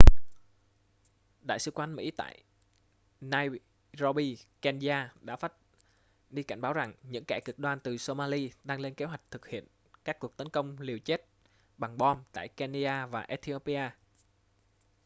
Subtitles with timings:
[1.41, 2.43] đại sứ quán mỹ tại
[3.21, 5.53] nairobi kenya đã phát
[6.29, 9.47] đi cảnh báo rằng những kẻ cực đoan từ somali đang lên kế hoạch thực
[9.47, 9.65] hiện
[10.05, 11.25] các cuộc tấn công liều chết
[11.77, 13.89] bằng bom tại kenya và ethiopia